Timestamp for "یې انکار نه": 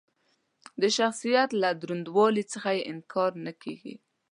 2.77-3.51